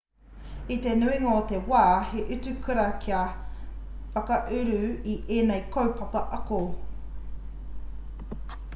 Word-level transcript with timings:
i 0.75 0.75
te 0.85 0.93
nuinga 1.01 1.33
o 1.41 1.43
te 1.51 1.59
wā 1.71 1.81
he 2.13 2.23
utu 2.37 2.53
kura 2.69 2.87
kia 3.05 3.19
whakauru 4.15 4.81
ki 5.05 5.15
ēnei 5.39 5.63
kaupapa 5.77 6.27
ako 6.41 6.65